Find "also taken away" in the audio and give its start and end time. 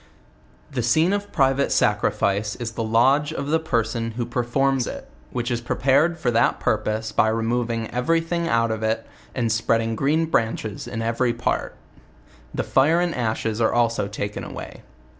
13.75-14.81